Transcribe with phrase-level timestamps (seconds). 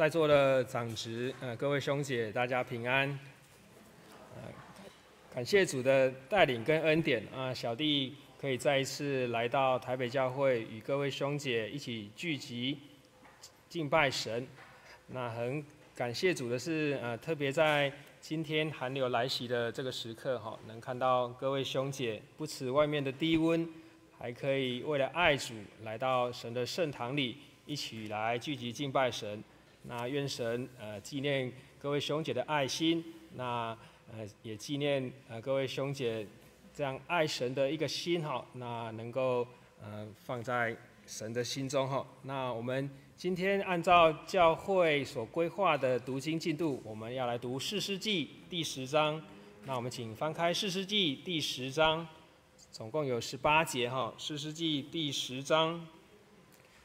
[0.00, 3.06] 在座的长执，呃，各位兄姐，大家平安。
[4.34, 4.42] 呃，
[5.34, 12.78] 感谢主的带领跟恩典啊，小弟可以再一次来到台北教会，与各位兄姐一起聚集
[13.68, 14.48] 敬拜神。
[15.08, 15.62] 那很
[15.94, 17.92] 感谢主的是，呃，特别在
[18.22, 23.68] 今天寒流来袭的这个时刻，哈，能看到各位兄姐不辞外面的低温，
[24.18, 27.36] 还可以为了爱主来到神的圣堂里，
[27.66, 29.44] 一起来聚集敬拜神。
[29.82, 33.02] 那愿神呃纪念各位兄姐的爱心，
[33.34, 33.76] 那
[34.12, 36.26] 呃也纪念呃各位兄姐
[36.74, 39.46] 这样爱神的一个心哈，那能够
[39.82, 42.06] 呃放在神的心中哈。
[42.22, 49.22] 那我们今天按照教会所规划的读经进度，我们要来读四世纪第十章。
[49.64, 52.06] 那我们请翻开四世纪第十章，
[52.70, 54.12] 总共有十八节哈。
[54.18, 55.86] 四世纪第十章。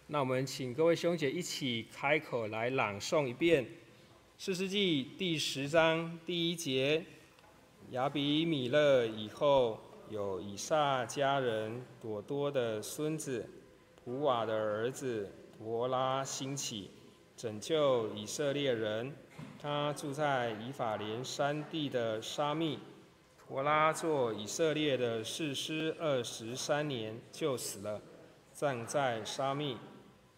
[0.08, 3.66] 那我们请各位兄姐一起开口来朗诵一遍
[4.38, 7.04] 《四世纪》第十章第一节：
[7.90, 9.80] 亚比米勒以后，
[10.12, 13.50] 有以萨家人朵多的孙子
[13.96, 16.92] 普瓦的儿子伯拉兴起，
[17.36, 19.12] 拯救以色列人。
[19.60, 22.78] 他住在以法莲山地的沙密。
[23.48, 28.00] 伯拉做以色列的士师二十三年，就死了，
[28.54, 29.76] 葬在沙密。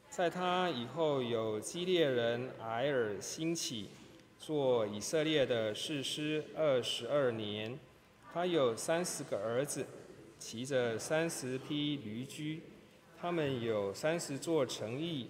[0.09, 3.89] 在他以后，有基列人埃尔兴起，
[4.39, 7.77] 做以色列的士师二十二年。
[8.33, 9.85] 他有三十个儿子，
[10.39, 12.61] 骑着三十匹驴驹。
[13.19, 15.29] 他们有三十座城邑，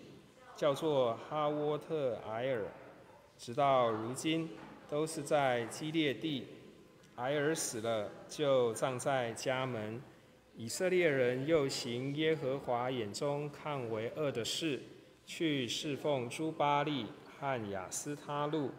[0.56, 2.64] 叫做哈沃特埃尔。
[3.38, 4.50] 直到如今，
[4.90, 6.48] 都是在基列地。
[7.16, 10.02] 埃尔死了，就葬在家门。
[10.60, 14.82] 以色列人又行耶和华眼中看为恶的事，
[15.24, 17.06] 去侍奉朱巴利
[17.40, 18.72] 和雅斯他路、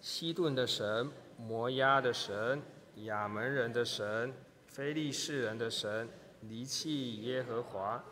[0.00, 2.62] 西顿的神、摩押的神、
[3.04, 4.32] 亚门人的神、
[4.66, 6.08] 非利士人的神，
[6.40, 8.02] 离弃耶和华。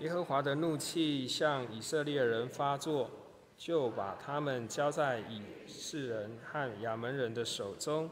[0.00, 3.10] 耶和华的怒气向以色列人发作，
[3.56, 8.10] 就把他们交在以士人和亚门人的手中。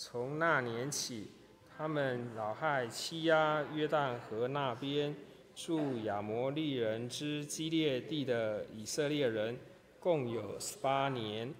[0.00, 1.26] 从那年起，
[1.76, 5.12] 他们老害欺压约旦河那边
[5.56, 9.58] 住亚摩利人之基列地的以色列人，
[9.98, 11.52] 共有十八年。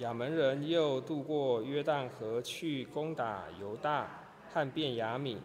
[0.00, 5.36] 亚门人又渡过约旦河去攻打犹大和便雅悯，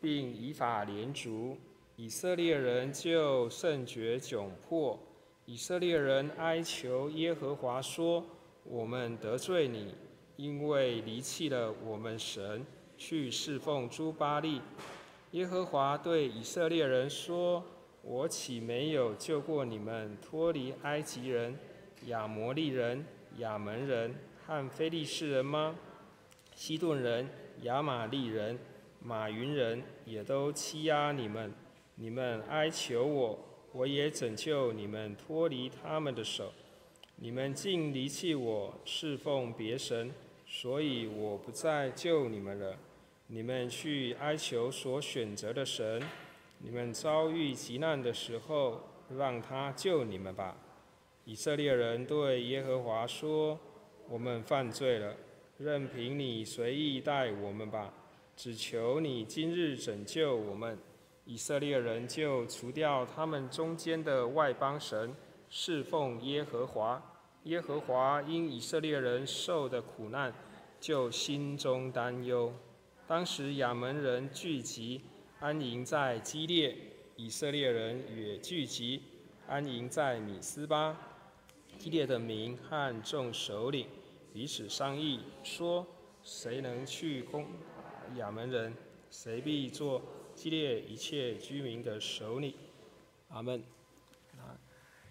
[0.00, 1.58] 并以法莲族，
[1.96, 4.96] 以色列人就甚觉窘迫。
[5.44, 8.24] 以色列人哀求耶和华说
[8.62, 9.92] ：“我们得罪你。”
[10.40, 12.64] 因为离弃了我们神，
[12.96, 14.62] 去侍奉朱巴利，
[15.32, 17.62] 耶和华对以色列人说
[18.00, 21.54] ：“我岂没有救过你们脱离埃及人、
[22.06, 23.04] 亚摩利人、
[23.36, 24.14] 亚门人
[24.46, 25.76] 和非利士人吗？
[26.54, 27.28] 西顿人、
[27.64, 28.58] 亚玛利人、
[28.98, 31.52] 玛云人也都欺压你们，
[31.96, 33.38] 你们哀求我，
[33.72, 36.50] 我也拯救你们脱离他们的手。
[37.16, 40.10] 你们竟离弃我，侍奉别神。”
[40.52, 42.76] 所以我不再救你们了，
[43.28, 46.02] 你们去哀求所选择的神，
[46.58, 48.80] 你们遭遇急难的时候，
[49.16, 50.56] 让他救你们吧。
[51.24, 53.56] 以色列人对耶和华说
[54.10, 55.14] ：“我们犯罪了，
[55.56, 57.94] 任凭你随意待我们吧，
[58.36, 60.76] 只求你今日拯救我们。”
[61.24, 65.14] 以色列人就除掉他们中间的外邦神，
[65.48, 67.00] 侍奉耶和华。
[67.44, 70.32] 耶和华因以色列人受的苦难，
[70.78, 72.52] 就心中担忧。
[73.06, 75.00] 当时亚门人聚集
[75.40, 76.76] 安营在基列，
[77.16, 79.02] 以色列人也聚集
[79.48, 80.94] 安营在米斯巴。
[81.78, 83.86] 基列的民和众首领
[84.34, 85.86] 彼此商议，说：
[86.22, 87.46] 谁能去攻
[88.16, 88.74] 亚门人，
[89.10, 90.02] 谁必做
[90.34, 92.52] 基列一切居民的首领。
[93.28, 93.79] 阿门。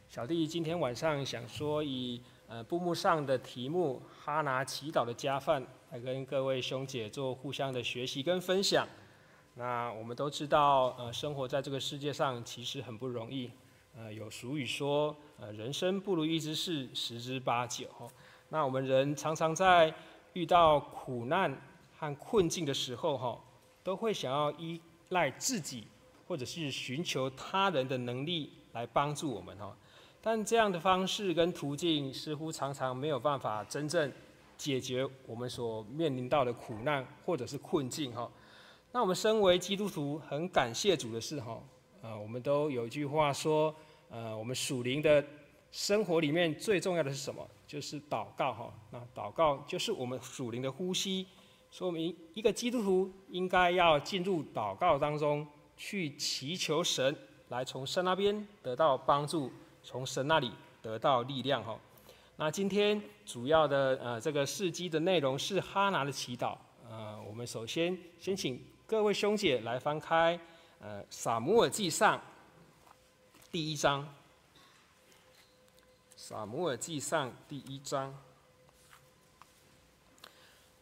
[0.10, 8.88] 小弟今天晚上想说以呃布幕上的题目哈拿祈祷的家饭来跟各位兄姐做互相的学习跟分享。
[9.54, 13.52] 那我们都知道呃生活在这个世界上其实很不容易，
[13.96, 17.86] 呃有俗语说呃人生不如意之事十之八九。
[18.50, 19.94] 那我们人常常在
[20.34, 21.56] 遇到苦难
[22.00, 23.40] 和困境的时候哈，
[23.84, 25.84] 都会想要依赖自己
[26.28, 29.78] 或者是寻求他人的能力来帮助我们哈。
[30.22, 34.12] 但这样的方式跟途径似乎常常没有办法真正
[34.58, 38.30] 解决我们所面临到的苦难或者是困境哈。
[38.92, 41.62] 那我们身为基督徒，很感谢主的是哈，
[42.02, 43.74] 啊，我们都有一句话说，
[44.10, 45.24] 呃，我们属灵的
[45.72, 47.48] 生活里面最重要的是什么？
[47.68, 48.74] 就是祷告哈。
[48.92, 51.28] 那祷告就是我们属灵的呼吸，
[51.72, 57.16] 说明一个基督徒应该要进入祷告当中去祈求神，
[57.50, 59.52] 来从神那边得到帮助，
[59.84, 61.80] 从神那里得到力量哈。
[62.38, 66.58] 那今天主要的呃这个事迹的内容是哈拿的祈祷。
[66.90, 70.40] 呃，我们首先先请各位兄姐来翻开
[70.80, 72.20] 呃撒母耳记上
[73.52, 74.08] 第一章。
[76.16, 78.16] 撒母耳记上第一章，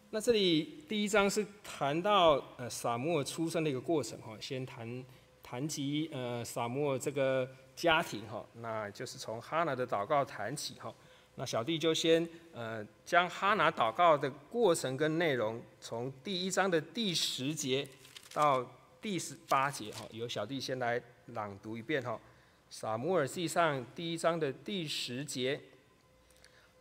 [0.09, 5.05] 那这里第一章是谈到呃撒母耳出生的一个过程哈，先谈
[5.49, 10.93] 谈及呃撒母耳这个家庭哈，那就是从哈拿的祷告谈起哈。
[11.35, 17.87] 那小弟就先呃将哈拿祷告的过程跟内容，从第一章的第十节
[18.33, 18.69] 到
[19.01, 22.19] 第十八节哈，由小弟先来朗读一遍哈。
[22.69, 25.61] 撒母耳记上第一章的第十节，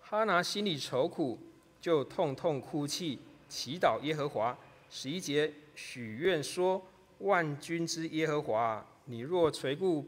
[0.01, 1.39] 哈拿心里愁苦，
[1.81, 4.59] 就痛痛哭泣，祈祷耶和华。
[4.91, 6.85] 十一节许愿说：
[7.21, 10.05] 万军之耶和华，你若垂顾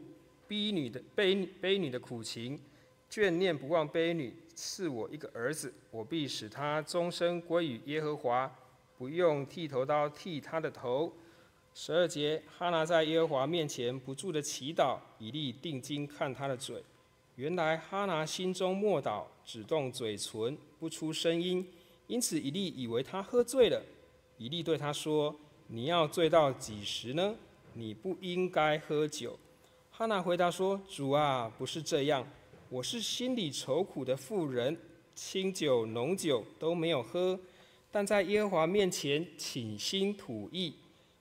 [0.47, 2.59] 婢女的悲悲女的苦情，
[3.09, 8.51] 眷念不忘婢女，赐我一个儿子，我必使他终身归于耶和华，
[8.97, 11.11] 不用剃头刀剃他的头。
[11.73, 16.83] 十二节，哈拿在耶和华面前不住的祈祷，以利定睛看他的嘴。
[17.35, 21.65] 原来哈拿心中默祷，只动嘴唇，不出声音。
[22.07, 23.81] 因此以利以为他喝醉了。
[24.37, 25.33] 以利对他说
[25.71, 27.35] ：“你要醉到几时呢？
[27.73, 29.37] 你不应该喝酒。”
[29.91, 32.27] 哈拿回答说：“主啊，不是这样，
[32.69, 34.75] 我是心里愁苦的妇人，
[35.13, 37.39] 清酒浓酒都没有喝，
[37.91, 40.73] 但在耶和华面前倾心吐意。”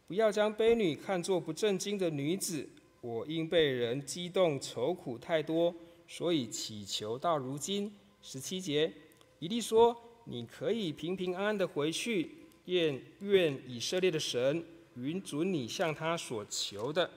[0.08, 2.66] 不要将悲女看作不正经的女子。
[3.02, 5.74] 我因被人激动，愁苦太多，
[6.06, 7.94] 所以祈求到如今。
[8.22, 8.90] 十七节，
[9.38, 12.30] 以利说：“你可以平平安安的回去。
[12.68, 17.10] 愿愿以色列的神允准你向他所求的。”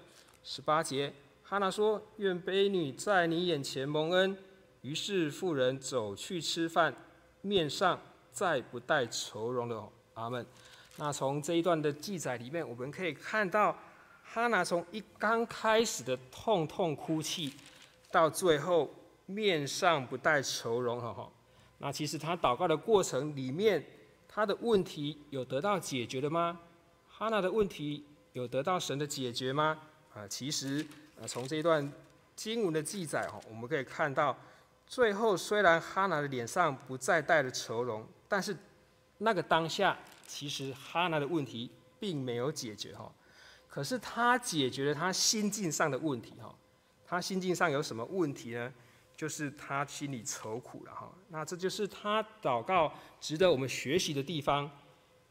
[0.44, 1.14] 十八节，
[1.44, 4.38] 哈拿说：“愿婢女在你眼前蒙恩。”
[4.82, 6.92] 于是妇人走去吃饭，
[7.42, 8.00] 面上
[8.32, 9.88] 再不带愁容了。
[10.16, 10.46] 阿门。
[10.98, 13.78] 那从这一段的记载里面，我们可以看到，
[14.24, 17.54] 哈拿从一刚开始的痛痛哭泣，
[18.12, 18.90] 到最后
[19.28, 21.32] 面上不带愁容，哈哈。
[21.78, 23.84] 那其实他祷告的过程里面，
[24.34, 26.58] 他的问题有得到解决的吗？
[27.10, 29.78] 哈拿的问题有得到神的解决吗？
[30.16, 30.86] 啊，其实
[31.22, 31.92] 啊，从这一段
[32.34, 34.38] 经文的记载，哈，我们可以看到，
[34.88, 38.56] 最后虽然哈拿的脸上不再带着愁容，但是
[39.18, 39.98] 那个当下。
[40.26, 41.70] 其实哈拿的问题
[42.00, 43.12] 并没有解决哈，
[43.68, 46.56] 可是他解决了他心境上的问题哈。
[47.06, 48.72] 他心境上有什么问题呢？
[49.16, 51.12] 就是他心里愁苦了哈。
[51.30, 54.70] 那这就是他祷告值得我们学习的地方，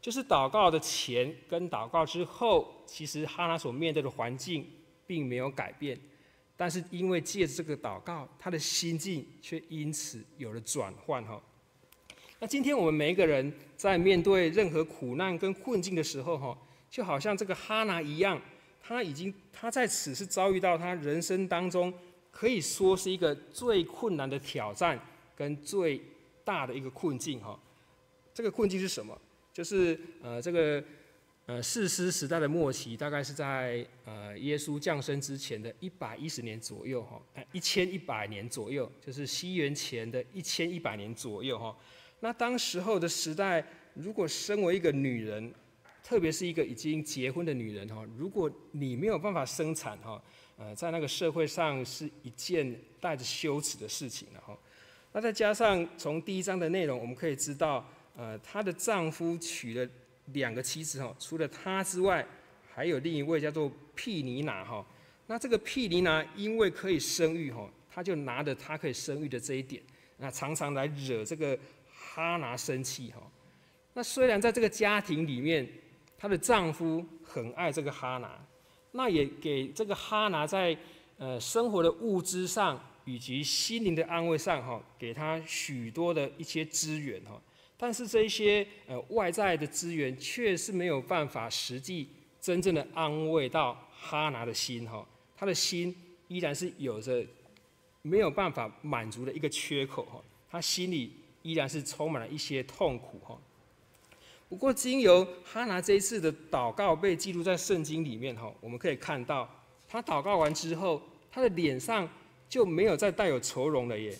[0.01, 4.67] 就是祷告的前跟祷告之后，其实哈拿所面对的环境
[5.05, 5.99] 并没有改变，
[6.55, 11.41] 但是因为借着这个祷告，他的心境却因此有了转换哈。
[12.39, 16.57] 那今天我们每一个人在面对任何苦难跟困境的时候，哈，
[16.89, 18.41] 就好像这个哈拿一样，
[18.81, 21.93] 他已经他在此是遭遇到他人生当中
[22.31, 24.99] 可以说是一个最困难的挑战
[25.35, 26.01] 跟最
[26.43, 27.59] 大的一个困境，哈。
[28.33, 29.15] 这个困境是什么？
[29.53, 30.81] 就是呃这个
[31.45, 41.75] 呃士师时代的末期，大概是在呃耶稣降生之前的一百一十年左右，哈，一千一百年左右，就是西元前的一千一百年左右，哈。
[42.21, 45.53] 那当时候的时代，如果身为一个女人，
[46.01, 50.23] 特别是一个已经结婚的女人哈，如果你没有办法生产哈，
[50.61, 54.55] 呃，在那个社会上是一件带着羞耻的事情了哈。
[55.11, 57.83] 那再加上从第一章的内容，我们可以知道，
[58.15, 59.89] 呃，她的丈夫娶了
[60.27, 62.23] 两个妻子哈，除了她之外，
[62.71, 64.85] 还有另一位叫做毗尼娜哈。
[65.25, 69.81] 那这个毗尼娜因为可以生育哈，她就拿着她可以生育的这一点，
[70.17, 71.57] 那常常来惹这个。
[72.13, 73.21] 哈拿生气哈，
[73.93, 75.65] 那虽然在这个家庭里面，
[76.17, 78.43] 她的丈夫很爱这个哈拿，
[78.91, 80.77] 那也给这个哈拿在
[81.17, 87.41] 呃生活的物质上以及心灵的安慰上哈，给她许多的一些资源哈，
[87.77, 92.07] 但是这些呃外在的资源却是没有办法实际
[92.39, 95.95] 真正的安慰到哈拿的心哈，她的心
[96.27, 97.25] 依然是有着
[98.01, 101.13] 没有办法满足的一个缺口哈，她心里。
[101.43, 103.35] 依然是充满了一些痛苦哈。
[104.51, 109.49] 不过，经由哈拿这一次的祷告被记录在圣经里面哈，我们可以看到，
[109.87, 112.05] 他祷告完之后，他的脸上
[112.49, 114.13] 就没有再带有愁容了耶。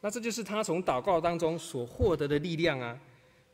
[0.00, 2.96] 那这就是他从祷告当中所获得的力量啊。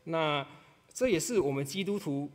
[0.03, 0.45] 那
[0.93, 2.29] 这也是我们基督徒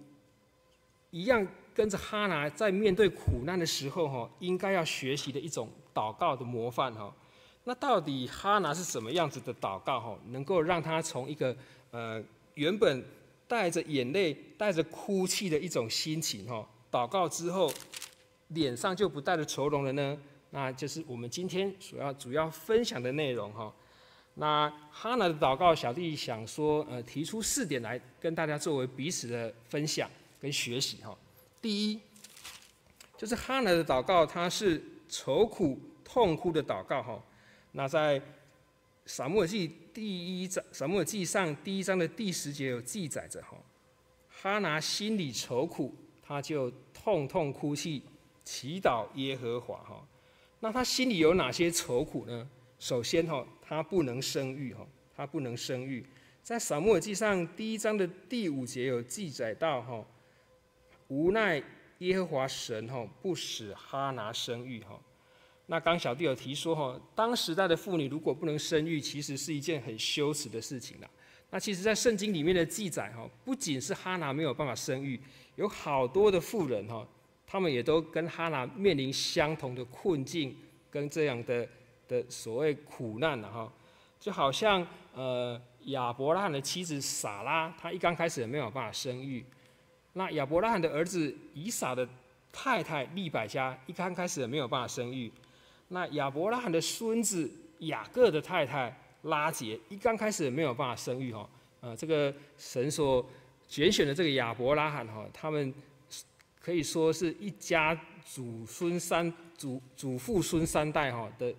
[1.12, 7.14] 一样跟着哈拿在面对苦难的时候哈，应该要学习的一种祷告的模范哈。
[7.62, 11.56] 那到底哈拿是什么样子的祷告哈，能够让他从一个
[11.92, 12.20] 呃
[12.54, 13.04] 原本
[13.50, 17.68] 带着眼泪、带着哭泣的一种心情哈，祷告之后
[18.48, 20.16] 脸上就不带着愁容了呢？
[20.50, 23.74] 那就是我们今天所要主要分享的内容哈。
[24.34, 30.08] 那哈拿的祷告，小弟想说，呃，提出四点来跟大家作为彼此的分享
[30.40, 31.18] 跟学习哈。
[31.60, 32.00] 第一，
[33.18, 37.20] 就是哈拿的祷告，他是愁苦痛哭的祷告哈。
[37.72, 38.22] 那在
[39.12, 43.58] 撒母耳记第一章，撒母耳记上第一章的第十节有记载着哈，
[44.28, 48.04] 哈拿心里愁苦，他就痛痛哭泣，
[48.44, 50.06] 祈祷耶和华哈。
[50.60, 52.48] 那他心里有哪些愁苦呢？
[52.78, 54.86] 首先哈，他不能生育哈，
[55.16, 56.06] 他不能生育。
[56.40, 60.06] 在撒母耳记上第一章的第五节有记载到哈，
[61.08, 61.60] 无奈
[61.98, 65.00] 耶和华神哈不使哈拿生育哈。
[65.70, 71.08] 那刚小弟有提说哈，当时代的妇女如果不能生育，其实是一件很羞耻的事情啦。
[71.48, 75.20] 那其实，在圣经里面的记载哈，不仅是哈拿没有办法生育，
[75.54, 77.06] 有好多的妇人哈，
[77.46, 80.56] 他们也都跟哈拿面临相同的困境
[80.90, 81.66] 跟这样的。
[82.10, 83.72] 的所谓苦难了哈，
[84.18, 84.84] 就好像
[85.14, 89.46] 呃亚伯拉罕的妻子撒拉，她一刚开始也没有办法生育。
[90.14, 92.08] 那亚伯拉罕的儿子以撒的
[92.50, 95.30] 太太利百加，一刚开始也没有办法生育。
[95.90, 97.48] 那亚伯拉罕的孙子
[97.80, 101.48] 雅各的太太拉结，一刚开始没有办法生育哈。
[101.80, 103.24] 呃，这个神所
[103.68, 105.72] 拣选的这个亚伯拉罕哈，他们
[106.60, 111.54] 可以说是一家祖孙三祖祖父孙三代哈的。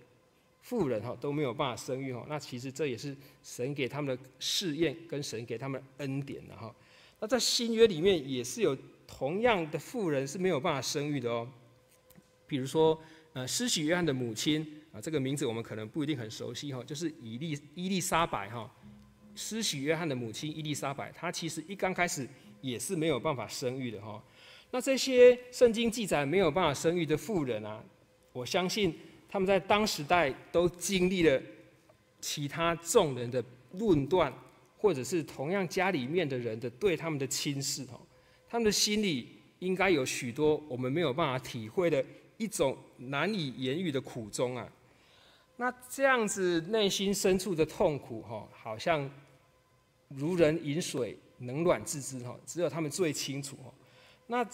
[0.63, 6.73] 富人哈都没有办法生育哈，那其实这也是神给他们的试验，跟神给他们的恩典的哈。
[7.19, 11.49] 那在新约里面也是有同样的富人是没有办法生育的哦。
[12.45, 12.97] 比如说，
[13.33, 18.69] 呃，施洗约翰的母亲啊，这个名字我们可能不一定很熟悉哈，就是以利伊丽莎白哈。
[19.35, 22.27] 施洗约翰的母亲伊丽莎白，她其实一刚开始
[22.59, 24.21] 也是没有办法生育的哈。
[24.71, 27.83] 那这些圣经记载没有办法生育的妇人啊，
[28.33, 28.93] 我相信。
[29.33, 31.41] 他们在当时代都经历了
[32.19, 33.41] 其他众人的
[33.79, 34.29] 论断，
[34.77, 38.01] 或者是同样家里面的人的对他们的轻视哦，
[38.49, 42.05] 他们的心里应该有许多我们没有办法体会的
[42.41, 44.67] 一种难以言喻的苦衷啊。
[45.57, 49.09] 那这样子内心深处的痛苦哈，好像
[50.09, 53.57] 如人饮水，冷暖自知哈，只有他们最清楚。
[54.27, 54.45] 那。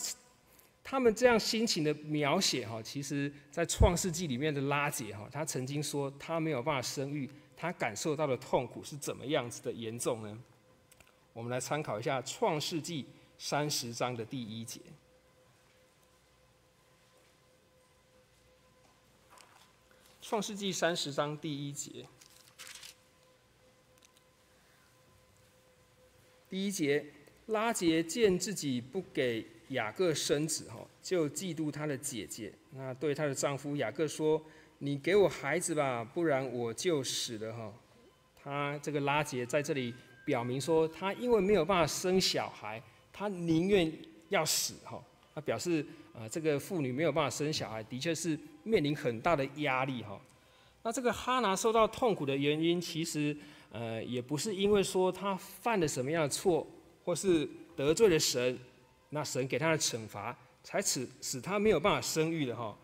[0.90, 10.40] 他们这样心情的描写，哈，其实在创世纪里面的拉姐，哈，他曾经说他没有办法生育，他感受到的痛苦是怎么样子的严重呢？
[11.34, 13.06] 我们来参考一下创世纪
[13.38, 14.80] 三十章的第一节。
[20.30, 22.06] 创世纪三十章第一节，
[26.50, 27.06] 第一节，
[27.46, 29.48] 拉杰见自己不给。
[29.70, 32.52] 雅各生子哈，就嫉妒他的姐姐。
[32.72, 34.42] 那对她的丈夫雅各说
[34.80, 37.74] ：“你给我孩子吧，不然我就死了哈。”
[38.44, 39.94] 他这个拉杰在这里
[40.26, 42.82] 表明说，他因为没有办法生小孩，
[43.14, 43.90] 他宁愿
[44.28, 45.02] 要死哈。
[45.36, 50.20] 他表示啊，这个妇女没有办法生小孩，的确是面临很大的压力哈。
[50.84, 53.36] 那这个哈拿受到痛苦的原因，其实
[53.72, 56.68] 呃也不是因为说他犯了什么样的错，
[57.04, 58.58] 或是得罪了神。
[59.10, 62.78] 那神给他的惩罚，才使使他没有办法生育的哈。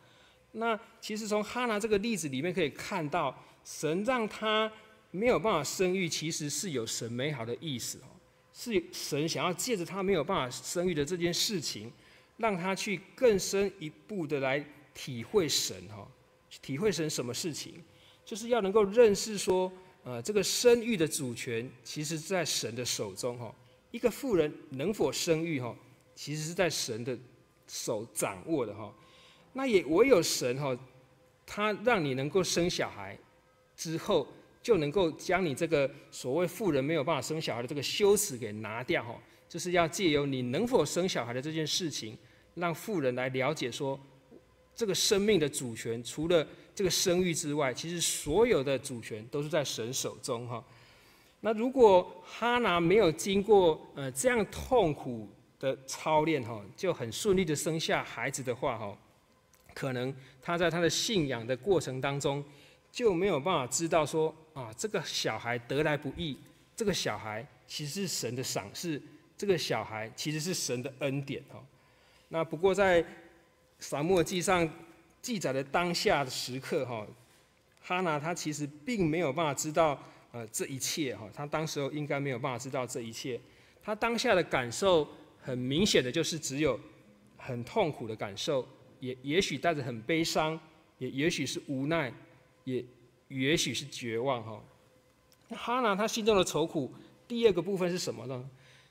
[0.54, 4.72] 那其实从哈拿这个例子里面可以看到，神让他
[5.12, 8.08] 没有办法生育，其实是有神美好的意思哦，
[8.54, 11.92] 是神想要借着他没有办法生育的这件事情，
[12.38, 16.08] 让他去更深一步的来体会神哈，
[16.62, 17.84] 体会神什么事情，
[18.24, 19.72] 就是要能够认识说，
[20.04, 23.54] 呃，这个生育的主权其实在神的手中哈。
[23.92, 25.76] 一个妇人能否生育哈？
[26.16, 27.18] 其实是在神的
[27.68, 28.94] 手掌握的哈，
[29.54, 30.78] 那也唯有神哈，
[31.46, 33.18] 他让你能够生小孩
[33.76, 34.28] 之后，
[34.62, 39.20] 就能够将你这个所谓妇人没有办法生小孩的这个羞耻给拿掉哈，
[39.50, 42.18] 就是要借由你能否生小孩的这件事情，
[42.56, 44.00] 让妇人来了解说，
[44.76, 50.64] 这个生命的主权除了这个生育之外，其实所有的主权都是在神手中哈。
[51.42, 58.98] 那如果哈拿没有经过呃这样痛苦，的操练哈，就很顺利的生下孩子的话哈，
[59.74, 62.44] 可能他在他的信仰的过程当中，
[62.92, 66.38] 就没有办法知道说啊，这个小孩得来不易，
[66.76, 69.02] 这个小孩其实是神的赏赐，
[69.38, 71.64] 这个小孩其实是神的恩典哈。
[72.28, 73.06] 那不过在
[73.80, 74.70] 撒母耳记上
[75.22, 77.06] 记载的当下的时刻哈，
[77.82, 80.02] 哈拿他其实并没有办法知道
[80.32, 83.40] 呃这一切哈，他当时候应该没有办法知道这一切，
[83.82, 85.08] 他当下的感受
[85.42, 86.80] 很明显的就是只有
[87.38, 88.68] 很痛苦的感受，
[89.00, 90.60] 也也许带着很悲伤，
[90.98, 92.14] 也也许是无奈，
[92.64, 92.84] 也
[93.28, 94.64] 也许是绝望哈。
[95.50, 96.94] 那哈拿他心中的愁苦，
[97.28, 98.50] 第二个部分是什么呢？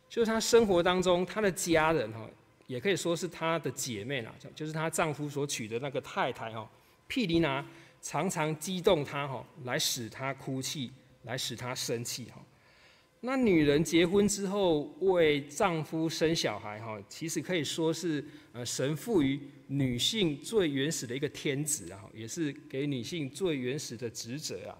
[0.08, 2.28] 就是他生活当中他的家人哈。
[2.72, 6.66] 也可以说是她的姐妹啦，就是她丈夫所娶的那个太太哈，
[7.06, 7.62] 毗尼拿
[8.00, 10.90] 常常激动她哈，来使她哭泣，
[11.24, 12.42] 来使她生气哈。
[13.20, 18.24] 那女人结婚之后为丈夫生小孩哈，其实可以说是
[18.54, 24.72] 呃神赋予女性最原始的一个天职啊，也是给女性最原始的职责啊。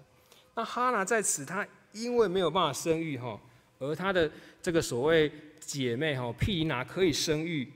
[0.55, 3.39] 那哈拿在此，她因为没有办法生育哈，
[3.77, 4.31] 而她的
[4.63, 7.71] 这个所谓姐妹哈毗尼拿可以生育。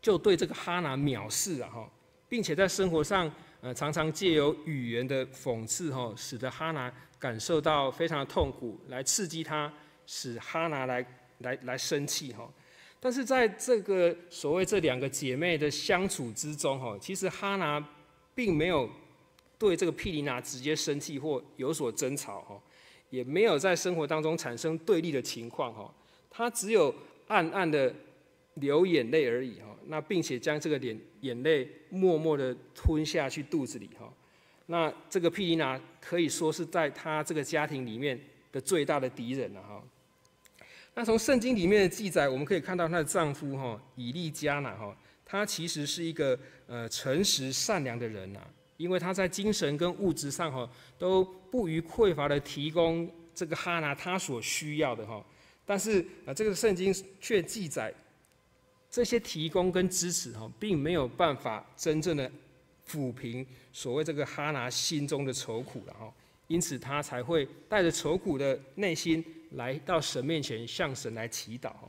[0.00, 1.90] 就对这个哈拿藐视啊哈，
[2.28, 9.72] 并且在生活上呃常常借由语言的讽刺哈，使得哈拿感受到非常的痛苦，来刺激他，
[10.06, 11.04] 使哈拿来
[11.38, 12.48] 来来生气哈。
[13.00, 17.84] 但是在这个所谓这两个姐妹的相处之中哈，其实哈拿
[18.34, 18.88] 并没有
[19.58, 22.60] 对这个毗尼娜直接生气或有所争吵哈，
[23.10, 25.92] 也没有在生活当中产生对立的情况哈，
[26.30, 26.94] 她只有
[27.26, 27.92] 暗暗的
[28.54, 29.66] 流眼泪而已哈。
[29.90, 34.12] 那并且将这个眼眼泪默默的吞下去肚子里哈，
[34.66, 38.20] 那这个毗尼娜可以说是在他这个家庭里面
[38.52, 39.82] 的最大的敌人了哈。
[40.94, 48.40] 那从圣经里面的记载，我们可以看到她的丈夫哈以利加拿哈，他其实是一个呃诚实善良的人呐，
[48.76, 50.68] 因为他在精神跟物质上哈
[50.98, 55.24] 都不虞匮乏的提供这个哈拿他所需要的哈，
[55.64, 57.90] 但是啊这个圣经却记载。
[58.98, 62.28] 这些提供跟支持哈，并没有办法真正的
[62.84, 66.12] 抚平所谓这个哈拿心中的愁苦了哈，
[66.48, 71.88] 因此他才会带着愁苦的内心来到神面前，向神来祈祷哈。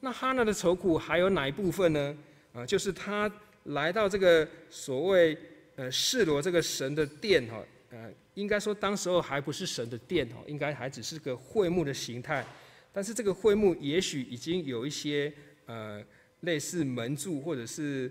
[0.00, 2.14] 那哈拿的愁苦还有哪一部分呢？
[2.52, 3.32] 啊，就是他
[3.64, 5.34] 来到这个所谓
[5.76, 12.44] 呃示罗这个神的殿哈，呃，应该说当时候还不是神的殿哈，应该还只是个会幕的形态，
[12.92, 15.32] 但是这个会幕也许已经有一些
[15.64, 16.04] 呃。
[16.46, 18.10] 类似门柱或者是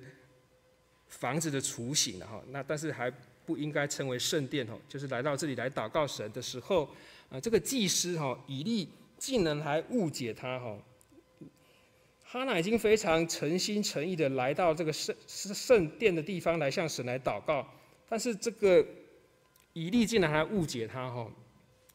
[1.07, 3.09] 房子的雏形了哈，那但是还
[3.45, 6.87] 不应该称为圣殿哈，就是来到这里来祷告神的时候，
[7.29, 10.77] 啊，这个祭司哈以利竟然还误解他哈，
[12.23, 17.65] 哈拿已经非常诚心诚意的来到这个圣圣殿的地方来向神来祷告，
[18.09, 18.85] 但是这个
[19.73, 21.31] 以利竟然还误解他哈，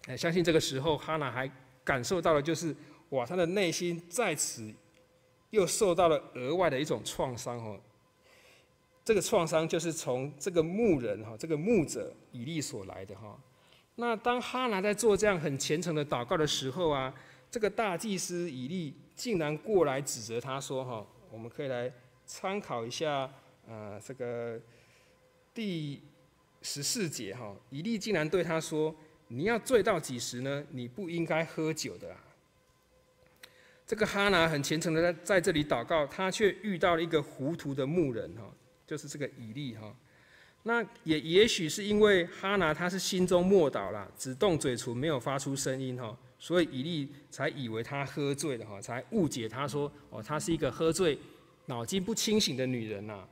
[0.06, 1.50] 哎，相信这个时候哈拿还
[1.84, 2.74] 感受到的就是
[3.10, 4.72] 哇，他的内心在此。
[5.50, 7.78] 又受到了额外的一种创伤哦，
[9.04, 13.38] 这个创伤就是从这个牧人哈，这个牧者以利所来的哈。
[13.96, 17.12] 那当哈拿在做这样很虔诚的祷告的时候啊，
[17.50, 21.92] 这个大祭司以利竟然过来指责他说哈，我们可以来
[22.24, 23.30] 参考一下
[23.68, 24.58] 啊，这个
[25.52, 26.00] 第
[26.62, 28.94] 十四节哈，以利竟然对他说
[29.28, 30.64] ：“你要醉到几时呢？
[30.70, 32.24] 你不应该喝酒的啊。”
[33.90, 38.44] 这个哈拿很虔诚的在在这里祷告，他却遇到了一个糊涂的牧人哈，
[38.86, 39.92] 就是这个以利哈。
[40.62, 51.18] 那也也许是因为哈拿他是心中默祷了，只动嘴唇没有发出声音哈，所以以利才以为他喝醉了哈，才误解他说哦，他是一个喝醉、
[51.66, 53.26] 脑筋不清醒的女人呐。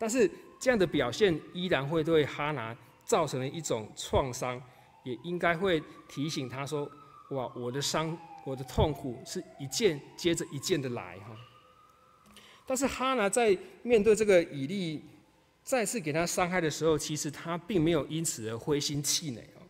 [0.00, 4.60] 但是这样的表现依然会对哈拿造成了一种创伤，
[5.04, 6.90] 也应该会提醒他说
[7.30, 8.18] 哇，我的伤。
[8.44, 11.36] 我的痛苦是一件接着一件的来哈，
[12.66, 15.00] 但是哈拿在面对这个以利
[15.62, 19.62] 再次给他伤害的时候，其实他并没有因此而灰心气馁哦，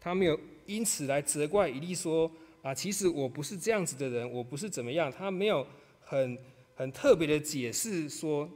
[0.00, 2.30] 他没有因此来责怪以利说
[2.62, 5.66] 啊，其实我不是这样子的人，我不是怎么样，他没有
[6.00, 6.38] 很
[6.74, 8.48] 很特别的解释说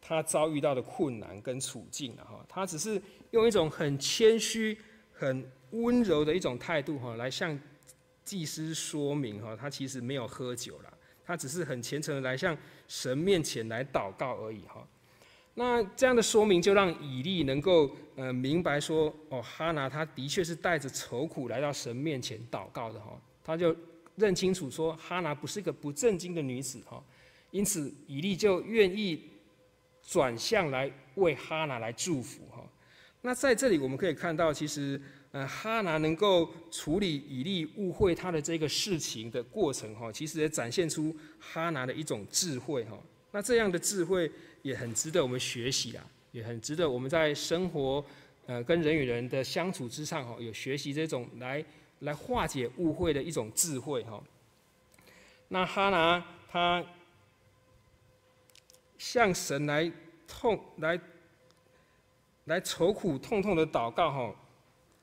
[0.00, 3.02] 他遭遇到的困难跟处境哈，他只是
[3.32, 4.78] 用一种很谦虚、
[5.12, 7.58] 很温柔的一种态度哈来向。
[8.28, 10.92] 祭司说明哈，他其实没有喝酒了，
[11.24, 12.54] 他只是很虔诚的来向
[12.86, 14.86] 神面前来祷告而已哈。
[15.54, 23.74] 那这样的说明就让以利能够呃明白说，哦，哈拿他的确是带着愁苦来到神面前祷告的哈，他就
[24.16, 27.02] 认清楚说哈拿不是一个不正经的女子哈，
[27.50, 29.30] 因此以利就愿意
[30.02, 32.62] 转向来为哈拿来祝福哈。
[33.22, 35.00] 那在这里我们可以看到，其实
[35.32, 42.98] 呃哈拿能够处理以利误会他的这个事情的过程哈，其实也展现出哈拿的一种智慧哈。
[43.30, 44.30] 那这样的智慧
[44.62, 48.02] 也很值得我们学习啊，也很值得我们在生活
[48.46, 51.62] 呃跟人与人的相处之上哈，有学习这种来
[52.00, 54.22] 来化解误会的一种智慧哈。
[55.48, 56.84] 那哈拿他
[58.96, 59.92] 向神来
[60.26, 60.98] 痛来
[62.46, 64.34] 来愁苦痛痛的祷告哈，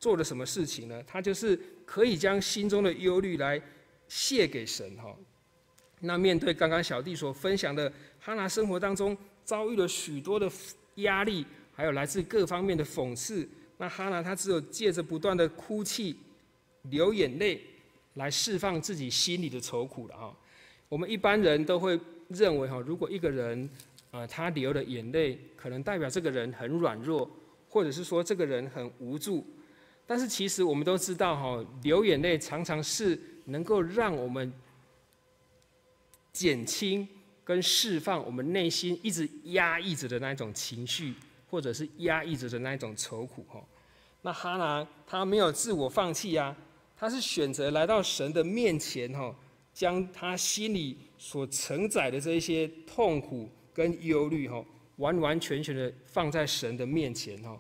[0.06, 1.02] 做了什么事情呢？
[1.08, 3.60] 他就是可以将心中的忧虑来
[4.08, 5.12] 卸给神哈。
[6.02, 10.48] 那面对刚刚小弟所分享的，哈拿生活当中遭遇了许多的
[10.98, 16.16] 压力，还有来自各方面的讽刺，那哈拿他只有借着不断的哭泣、
[16.92, 17.60] 流眼泪
[18.14, 20.38] 来释放自己心里的愁苦了哈。
[20.88, 23.68] 我们一般人都会认为哈，如果一个人
[24.12, 27.28] 啊他流了眼泪，可能代表这个人很软弱，
[27.68, 29.44] 或者是说这个人很无助。
[30.08, 34.54] 但是其实我们都知道哈，流眼泪常常是能够让我们
[36.32, 37.08] 减轻
[37.44, 41.14] 跟释放我们内心一直压抑着的那一种情绪，
[41.50, 43.64] 或者是压抑着的那一种愁苦哈。
[44.22, 46.56] 那哈拿他没有自我放弃呀，
[46.96, 49.36] 他是选择来到神的面前哈，
[49.74, 54.64] 将他心里所承载的这一些痛苦跟忧虑哈，
[54.98, 57.60] 完完全全的放在神的面前哈。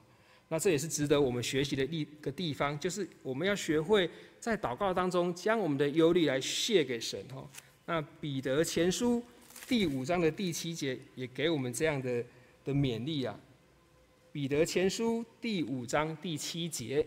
[0.55, 7.45] 那这也是值得我们学习的一个地方，就是我们要学会在祷告当中将我们的忧虑来卸给神哈。
[7.85, 9.21] 那彼得前书
[9.67, 12.23] 第五章的第七节也给我们这样的
[12.63, 13.37] 的勉励啊。
[14.31, 17.05] 彼得前书第五章第七节，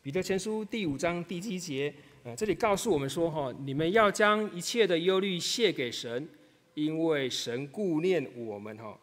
[0.00, 6.28] 彼得前书第五章第七节，呃，这里告诉我们说哈，你们要将一切的忧虑卸给神，
[6.74, 8.98] 因为神顾念我们哈，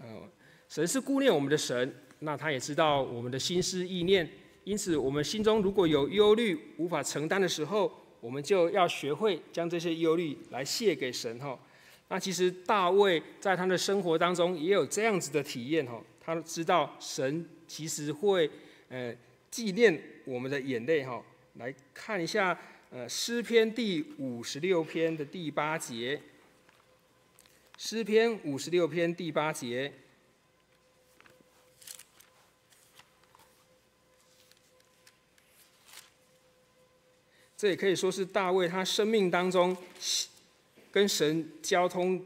[0.00, 0.06] 呃，
[0.68, 4.28] 神是顾念我们的神，那他也知道我们的心思意念。
[4.64, 11.58] 因此，我们心中如果有忧虑无法承担的时候，我们就要学会将这些忧虑来卸给神哈。
[12.08, 18.48] 那其实大卫在他的生活当中也有这样子的体验哈，他知道神其实会
[18.88, 19.14] 呃
[19.50, 21.22] 纪念我们的眼泪哈。
[21.54, 22.56] 来看一下
[22.90, 26.20] 呃诗篇第五十六篇的第八节，
[27.82, 29.90] 诗篇五十六篇第八节。
[37.56, 39.74] 这也可以说是大卫他生命当中
[40.92, 42.22] 跟神交通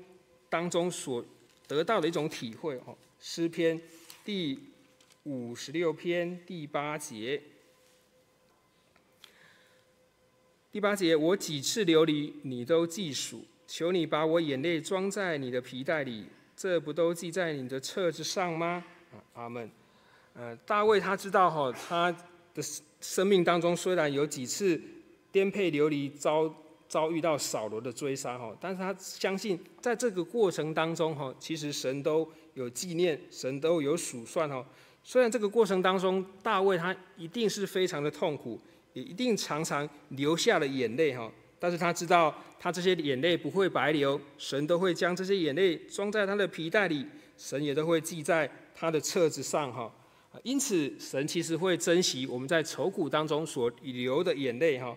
[0.50, 1.24] 当中所
[1.68, 2.98] 得到的一种体会哦。
[3.20, 3.80] 诗篇
[4.24, 4.58] 第
[5.22, 7.40] 五十六篇第八节，
[10.72, 13.44] 第八节，我几次流离，你都记数，
[13.76, 18.84] 求你把我眼泪装在你的皮带里，这不都记在你的册子上吗？
[19.32, 19.68] 阿门。
[20.32, 22.16] 呃，大卫他知道哈，他
[22.54, 22.62] 的
[23.00, 24.80] 生命当中虽然有几次。
[25.32, 26.48] 颠沛流离，遭
[26.88, 34.64] 遭遇到扫罗的追杀哈，但是他相信在这个过程当中哈，其实神都有纪念，神都有数算哈。
[35.02, 38.60] 虽然这个过程当中，大卫他一定是非常的痛苦，
[38.92, 41.28] 也一定常常流下了眼泪哈，
[41.64, 47.06] 但是他知道他这些眼泪不会白流，神都会将这些眼泪装在他的皮带里，
[47.38, 49.90] 神也都会记在他的册子上哈。
[50.42, 54.94] 因此，神其实会珍惜我们在愁苦当中所流的眼泪哈。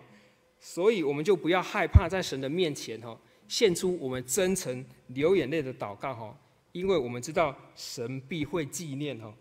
[0.60, 6.38] 所以，我们就不要害怕在神的面前哈，献出我们真诚流眼泪的祷告哈，
[6.72, 9.32] 因为我们知道神必会纪念哈。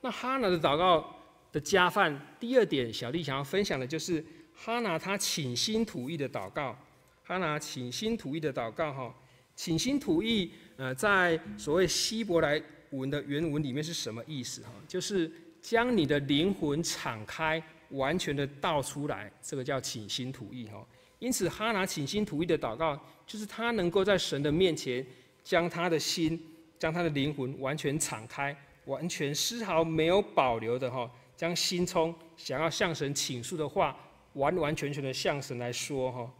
[0.00, 1.14] 那哈拿的祷告
[1.52, 4.24] 的加饭，第二点，小弟想要分享的就是
[4.56, 6.76] 哈拿他倾心吐意的祷告。
[7.22, 9.14] 哈拿倾心吐意的祷告哈，
[9.54, 14.70] 倾心吐意呃，在所谓希伯来文的原文里面是什么意思哈？
[14.88, 17.62] 就是将你的灵魂敞开。
[17.90, 20.84] 完全的倒出来，这个叫倾心吐意哈。
[21.20, 25.06] 因此，哈拿倾心吐意的祷告，就是他能够在神的面前，
[25.44, 26.36] 将他的心、
[26.80, 33.96] 将他的灵魂完全敞开，完全丝毫没有保留的哈，将心中想要向神倾诉的话，
[34.36, 36.34] 完完全全的向神来说哈。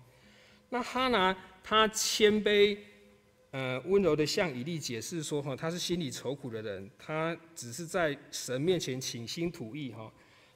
[0.70, 2.78] 那哈拿他谦卑，
[3.50, 10.12] 呃，温柔的向以利解释说哈，他是心里愁苦的人，他只是在神面前倾心吐意哈。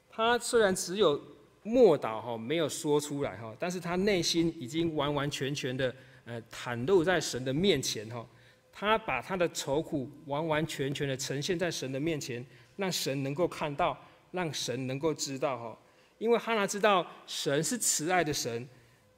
[0.09, 1.21] 他虽然只有
[1.63, 8.25] 默祷哈，没有说出来哈，但是他内心已经完完全全的呃袒露在神的面前哈。
[8.73, 12.45] 他把他的愁苦完完全全的呈现在神的面前，
[12.77, 13.97] 让神能够看到，
[14.31, 15.77] 让神能够知道哈。
[16.21, 18.69] 因为哈拿知道神是慈爱的神，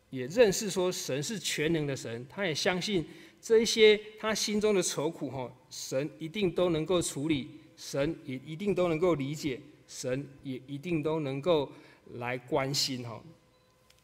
[0.10, 3.06] 也认识说神是全能的神，他也相信
[3.42, 11.70] 这一些他心中的愁苦哈，神一定都能够处理，神也一定都能够理解，神也一定都能够
[12.14, 13.22] 来关心哈。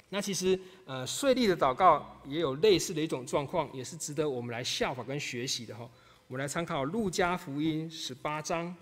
[0.09, 5.89] 那其实呃，税吏的祷告也有类似的一种状况，也是值得我们来效法跟学习的哈。
[6.27, 8.75] 我们来参考路加福音十八章。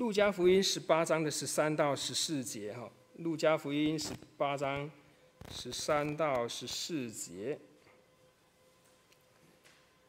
[0.00, 4.90] 路加福音十八章的十三到十四节，哈，路加福音十八章
[5.50, 7.58] 十三到十四节，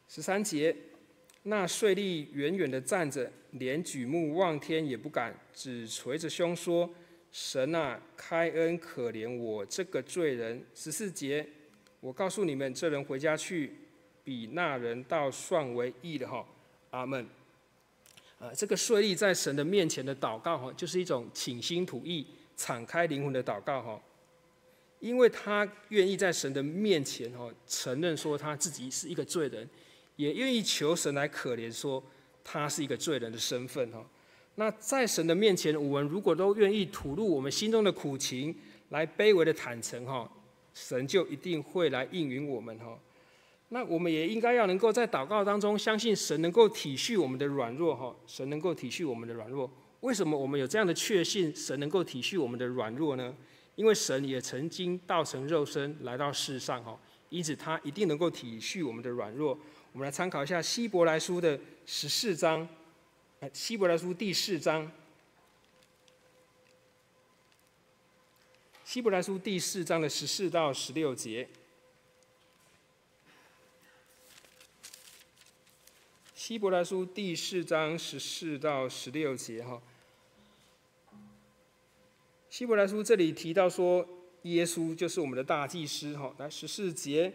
[0.08, 0.74] 十三节，
[1.44, 6.90] 那税吏远远的站着，连举目望天也不敢，只捶着胸说
[7.30, 11.46] ：“神啊，开恩可怜我这个罪人。”十四节，
[12.00, 13.76] 我告诉你们，这人回家去，
[14.24, 16.48] 比那人倒算为义的，哈，
[16.92, 17.28] 阿门。
[18.42, 22.26] 呃，这个税吏在神的面前的祷告哈，就是一种倾心吐意、
[22.58, 24.02] 敞开灵魂的祷告哈，
[25.00, 29.70] 因为他愿意在神的面前哈，承认说他自己是一个罪人，
[30.16, 32.04] 也愿意求神来可怜说
[32.44, 34.04] 他是一个罪人的身份哈。
[34.56, 38.56] 那在神的面前，我们如果都愿意吐露我们心中的苦情，
[38.90, 40.28] 来卑微的坦诚哈，
[40.74, 42.98] 神就一定会来应允我们哈。
[43.74, 49.72] 那我们也应该要能够在祷告当中相信神能够体恤我们的软弱哈，神能够体恤我们的软弱。
[50.02, 53.34] 为什么我们有这样的确信，神能够体恤我们的软弱呢？
[53.76, 59.58] 因为神也曾经道成肉身来到世上哈，因此他一定能够体恤我们的软弱。
[59.94, 62.68] 我们来参考一下希伯来书的十四章，
[63.54, 64.92] 希伯来书第四章，
[68.84, 71.48] 希伯来书第四章的十四到十六节。
[76.44, 79.80] 希伯来书第四章十四到十六节哈，
[82.50, 84.04] 希伯来书这里提到说，
[84.42, 86.34] 耶稣就是我们的大祭司哈。
[86.40, 87.32] 来十四节，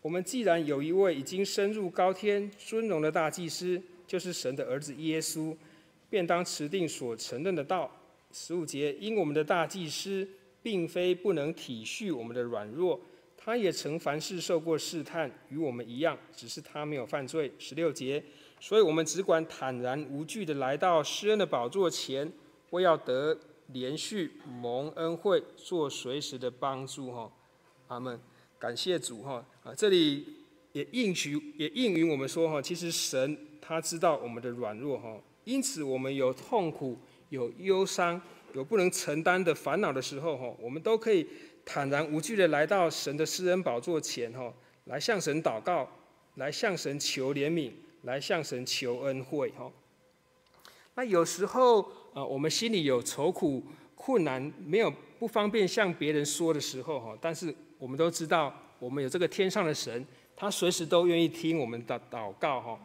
[0.00, 5.56] 我们既然有一位已经升入高天尊荣的大祭司，就是神的儿子耶稣，
[6.08, 7.90] 便当持定所承认的道。
[8.30, 10.28] 十五节，因我们的大祭司
[10.62, 13.00] 并非不能体恤我们的软弱，
[13.36, 17.50] 他也曾凡事受过试探，与我们一样，只是他没有犯罪。
[17.58, 18.22] 十六节。
[18.66, 22.32] 所以，我们只管坦然无惧的来到施恩的宝座前，
[22.70, 23.38] 为要得
[23.74, 27.12] 连续蒙恩惠，做随时的帮助。
[27.12, 27.30] 哈，
[27.88, 28.18] 阿门。
[28.58, 29.22] 感谢主。
[29.22, 30.24] 哈啊，这里
[30.72, 36.96] 也应许，也应允我们说，哈，其实神他知道我们的软弱，哈，因此我们有痛苦、
[37.28, 38.18] 有忧伤、
[38.54, 41.28] 有不能承担的烦恼的时候，哈，我们都可以
[41.66, 44.50] 坦然无惧的来到神的施恩宝座前，哈，
[44.84, 45.86] 来向神祷告，
[46.36, 47.70] 来向神求怜悯。
[48.04, 49.70] 来向神求恩惠哈。
[50.94, 51.82] 那有时候
[52.14, 53.64] 啊，我们心里有愁苦、
[53.94, 57.18] 困难，没有不方便向别人说的时候哈。
[57.20, 62.78] 但是我们都知道，我们有这个天上的神，他随时都愿意听我们的祷告哈。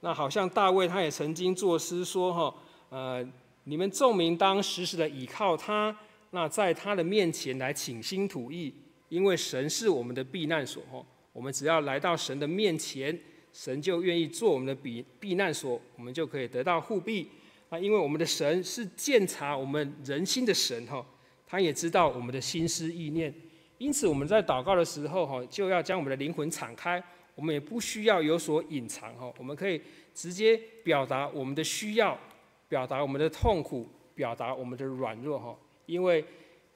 [0.00, 2.54] 那好像大卫他也曾经作诗说哈，
[2.90, 3.26] 呃，
[3.64, 5.96] 你们众民当时时的倚靠他，
[6.32, 8.74] 那在他的面前来倾心吐意，
[9.08, 11.02] 因为神是我们的避难所哈。
[11.32, 13.18] 我们只要来到神的面前。
[13.54, 17.30] 神就愿意做我们的避避难所，我们就可以得到护庇。
[17.70, 21.06] 啊，因为我们的神是鉴察我们人心的神哈，
[21.46, 23.32] 他也知道我们的心思意念。
[23.78, 27.02] 因此我们在祷告的时候哈，就要将我们的灵魂敞开，
[27.36, 29.80] 我们也不需要有所隐藏哈，我们可以
[30.12, 32.18] 直接表达我们的需要，
[32.68, 35.56] 表达我们的痛苦，表达我们的软弱哈。
[35.86, 36.24] 因为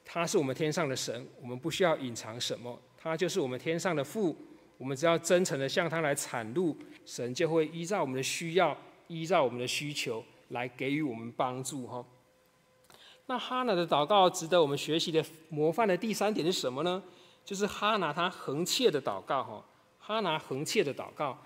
[0.05, 4.35] 他是我们天上的神，我们不需要隐藏什么，他就是我们天上的父。
[4.79, 6.73] 我们只要真诚的向他来阐露，
[7.05, 8.75] 神就会依照我们的需要，
[9.07, 12.03] 依照我们的需求来给予我们帮助哈。
[13.25, 17.03] 那哈拿的祷告值得我们学习的模范的第三点是什么呢？
[17.43, 19.65] 就是哈拿他恒切的祷告哈。
[19.99, 21.37] 哈拿恒切的祷告，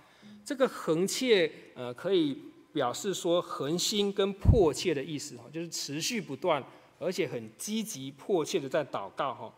[0.45, 2.37] 这个恒切呃可以
[2.71, 6.63] 表示说恒心跟迫切的意思哈，就是持续不断，
[6.99, 9.51] 而且很积极迫切的在祷告哈。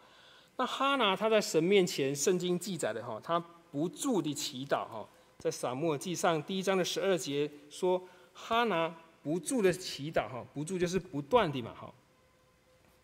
[0.56, 3.44] 那哈拿他在神面前，圣经记载的哈，他。
[3.76, 5.06] 不住的祈祷哈，
[5.38, 8.90] 在撒母耳记上第一章的十二节说，哈拿
[9.22, 11.94] 不住的祈祷哈，不住就是不断的嘛哈。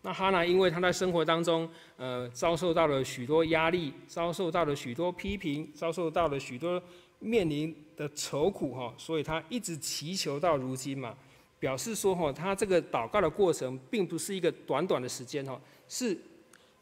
[0.00, 6.82] 那哈拿因为他在生活当中，呃，遭受到了许多压力，遭受到了许多批评，遭受到了许多
[7.18, 11.14] 面临的愁苦哈，所以他一直祈求到如今嘛，
[11.58, 16.16] 表示说哈，他这个祷告的过程并不是一个短短的时间哈，是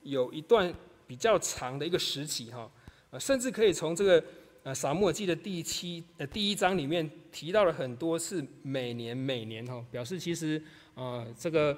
[0.02, 0.72] 有一段
[1.08, 2.70] 比较长的一个时期哈。
[3.18, 4.24] 甚至可以从这个
[4.62, 10.62] 呃撒母耳记的第七呃第一章里面提到了很多次每年每年哈，表示其实、
[10.94, 11.76] 呃、这个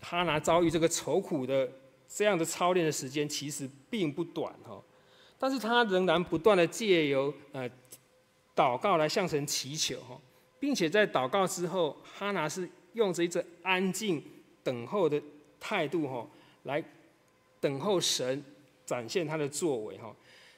[0.00, 1.70] 哈拿遭遇这个愁苦的
[2.08, 4.82] 这样的操练的时间其实并不短哈，
[5.38, 7.70] 但是他仍然不断的借由呃
[8.56, 10.20] 祷告来向神祈求哈，
[10.58, 14.22] 并且在祷告之后，哈拿是用着一种安静
[14.62, 15.20] 等候的
[15.60, 16.28] 态度哈
[16.64, 16.82] 来
[17.60, 18.42] 等候神
[18.84, 20.14] 展现他的作为哈。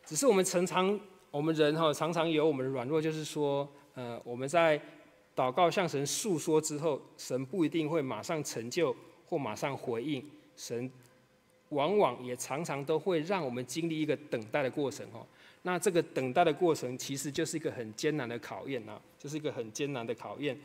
[0.06, 0.98] 只是我们常常，
[1.32, 4.80] 我们人哈常常有我们的软弱，就是说，呃，我们在
[5.34, 8.94] 祷告向神诉说之后，神不一定会马上成就
[9.28, 10.24] 或马上回应，
[10.56, 10.88] 神
[11.70, 15.26] 往往也常常都会让我们经历一个等待的过程哈。
[15.62, 20.56] 那这个等待的过程，其实就是一个很艰难的考验啊，就是一个很艰难的考验。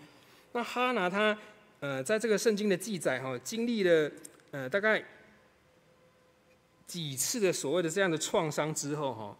[0.52, 1.36] 那哈拿他，
[1.80, 4.12] 呃，在这个圣经的记载哈，经历了
[4.52, 5.04] 呃大概。
[6.92, 9.38] 几次的所谓的这样的创伤之后，哈，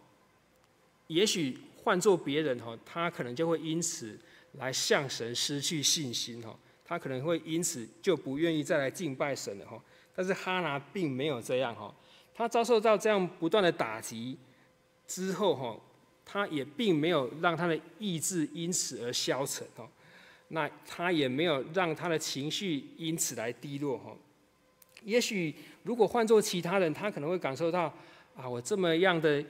[1.08, 4.18] 也许换做别人，哈，他可能就会因此
[4.52, 9.78] 来向神失去信心，哈，他可能会因此就不愿意再来敬拜神了，哈。
[10.14, 11.94] 但是哈拿并没有这样，哈，
[12.34, 14.38] 他遭受到这样不断的打击
[15.06, 15.78] 之后，哈，
[16.24, 19.86] 他也并没有让他的意志因此而消沉，哈，
[20.48, 24.16] 那他也没有让他的情绪因此来低落，哈。
[25.04, 25.52] 也许，
[25.84, 27.92] 如果换做其他人，他可能会感受到，
[28.36, 29.44] 啊，我这么样的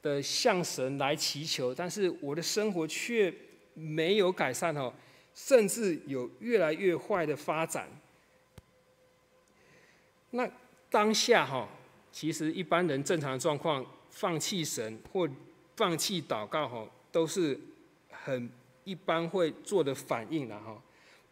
[0.00, 3.32] 的向神来祈求，但是我的生活却
[3.74, 4.92] 没有改善哦，
[5.34, 7.88] 甚至有越来越坏的发展。
[10.30, 10.48] 那
[10.90, 11.68] 当下哈，
[12.10, 15.28] 其实一般人正常的状况，放弃神或
[15.76, 17.58] 放弃祷告哈，都是
[18.10, 18.48] 很
[18.84, 20.80] 一般会做的反应了哈。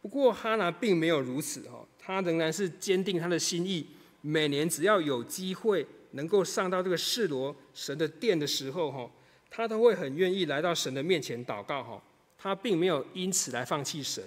[0.02, 1.84] 不过哈拿并没有如此哈。
[1.98, 3.84] 他仍然是坚定他的心意，
[4.20, 9.10] 每年只要有机会能够上到这个示罗神的殿的时候，哈，
[9.50, 12.02] 他都会很愿意来到神的面前祷告，哈，
[12.36, 14.22] 他并没有因此来放弃神。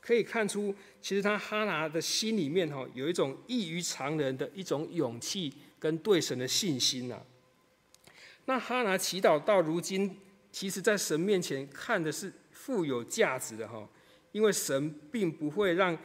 [0.00, 7.20] 可以看出，其实他哈拿的心里面，哈，有一种异于常人的一种勇气跟对神的信心呐。
[8.46, 10.18] 那哈拿祈祷到如今，
[10.50, 13.88] 其实在神面前看的是富有价值的，哈，
[14.32, 15.96] 因为神并不会让。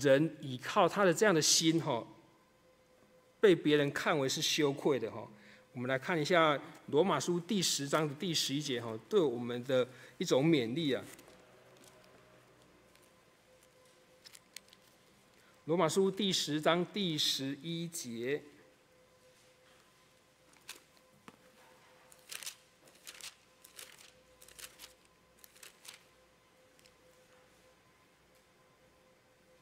[0.00, 2.04] 人依靠他的这样的心，哈，
[3.40, 5.28] 被别人看为是羞愧的，哈。
[5.72, 9.86] 我们来看一下罗马书第十章的第十一节，哈，对我们的
[10.18, 11.04] 一种勉励啊。
[15.66, 18.42] 罗马书第十章第十一节。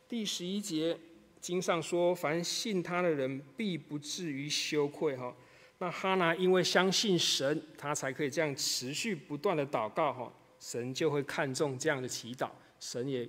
[0.07, 0.97] 第十一节
[1.45, 5.37] 经上说：“凡信他的人，必不至于羞愧。”哈，
[5.77, 10.11] 那哈拿因为相信神，他才可以这样持续不断的祷告。
[10.11, 12.49] 哈，神就会看重这样的祈祷，
[12.81, 13.29] 神也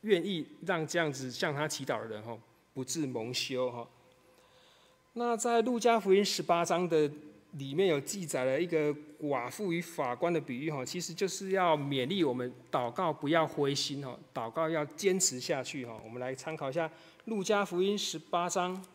[0.00, 2.36] 愿意让这样子向他祈祷的人，哈，
[2.72, 3.70] 不致蒙羞。
[3.70, 3.88] 哈，
[5.12, 7.08] 那在路加福音十八章的。
[7.58, 16.00] 里面有记载了一个寡妇与法官的比喻哈，其实就是要勉励我们祷告不要灰心哈，祷告要坚持下去哈。
[16.04, 16.88] 我们来参考一下
[17.26, 18.76] 《路加福音》十八章，《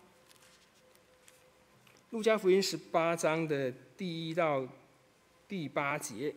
[2.10, 4.68] 路加福音》十八章的第一到
[5.48, 6.36] 第八节。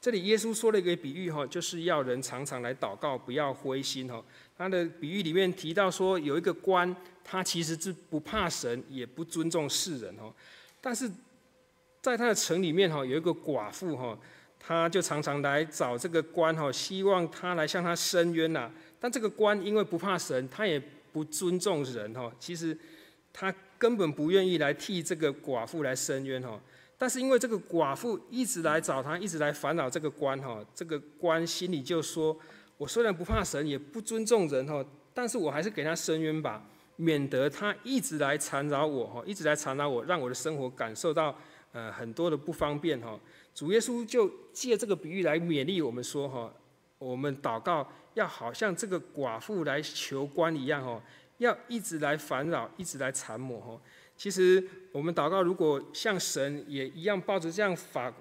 [0.00, 4.24] 这里耶稣说了一个比喻哈，就是要人常常来祷告，不要灰心哈。
[4.56, 6.94] 他的比喻里面提到说，有一个官，
[7.28, 10.32] 他其实是不怕神，也不尊重世人哦。
[10.80, 11.10] 但是
[12.00, 14.16] 在他的城里面哈，有一个寡妇哈，
[14.60, 18.70] 他就常常来找这个官哈，希望他来向他伸冤呐。
[19.00, 20.80] 但这个官因为不怕神，他也
[21.12, 22.78] 不尊重人哈，其实
[23.32, 26.60] 他根本不愿意来替这个寡妇来伸冤哈。
[26.96, 32.38] 但是因为这个寡妇一直来找他，一直来烦恼这个官哈，这个官心里就说：
[32.78, 36.64] 我虽然不怕神，也不尊重人哈，但是我还是给他伸冤吧，
[36.96, 41.36] 免得他一直来缠绕我哈，一直来缠绕我，让我的生活感受到
[41.72, 43.18] 呃很多的不方便哈。
[43.54, 46.52] 主耶稣就借这个比喻来勉励我们说哈，
[46.98, 51.02] 我们祷告要好像这个寡妇来求官一样哈，
[51.38, 53.80] 要一直来烦扰，一直来缠磨哈。
[54.16, 54.62] 其实
[54.92, 58.12] 我们祷告，如果像神也一样抱着这样法，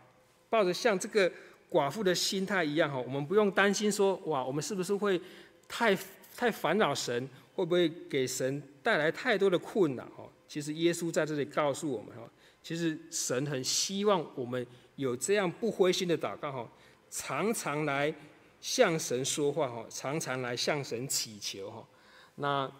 [0.49, 1.31] 抱着像这个
[1.69, 5.19] 寡妇的心态一样哈，我们不用担心说哇，我们是不是会
[5.67, 5.97] 太
[6.35, 10.29] 太烦恼神，会不会给神带来太多的困扰哦？
[10.47, 12.29] 其实耶稣在这里告诉我们哈，
[12.61, 14.65] 其实神很希望我们
[14.97, 16.71] 有这样不灰心的祷告哈，
[17.09, 18.13] 常常来
[18.61, 21.87] 向神说话哈，常常来向神祈求哈，
[22.35, 22.71] 那。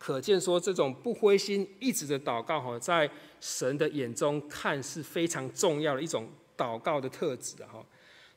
[0.00, 7.84] 可见说这种不灰心一直的祷告哈，在神的眼中看是非常重要的一种祷告的特质哈。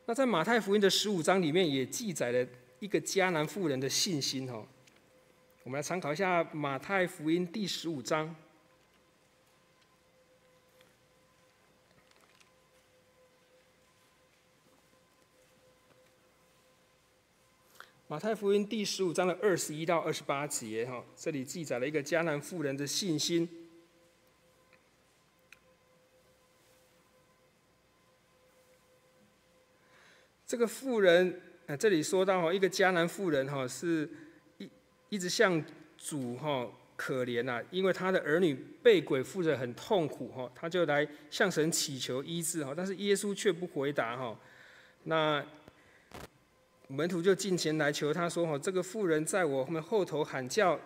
[0.08, 2.44] 那在马太福音的十五章里面也记载了
[2.80, 4.66] 一个迦南妇人的信心哈。
[5.64, 8.36] 我们来参考一下马太福音第十五章。
[18.08, 23.48] 马太福音第十五章的二十一到二十八节，哈，这里记载了一个迦南妇人的信心。
[30.48, 34.10] 这个妇人，啊，这里说到哈，一个迦南妇人哈，是
[35.12, 35.64] 一直向
[35.98, 44.36] 主哈可怜呐，因为他的儿女被鬼附着很痛苦哈，他就来向神祈求医治哈，但是耶稣却不回答哈，
[45.04, 45.46] 那。
[46.94, 50.78] 门徒就进前来求他说：“哈，这个妇人在我们后头喊叫，